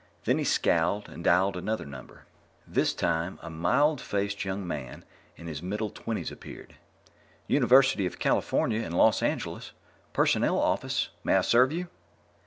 Then 0.23 0.39
he 0.39 0.43
scowled 0.43 1.07
and 1.09 1.23
dialed 1.23 1.55
another 1.55 1.85
number. 1.85 2.25
This 2.65 2.91
time, 2.91 3.37
a 3.43 3.51
mild 3.51 4.01
faced 4.01 4.43
young 4.43 4.67
man 4.67 5.05
in 5.37 5.45
his 5.45 5.61
middle 5.61 5.91
twenties 5.91 6.31
appeared. 6.31 6.73
"University 7.45 8.07
of 8.07 8.17
California 8.17 8.81
in 8.81 8.93
Los 8.93 9.21
Angeles. 9.21 9.73
Personnel 10.11 10.57
Office. 10.57 11.09
May 11.23 11.35
I 11.35 11.41
serve 11.41 11.71
you?" 11.71 11.87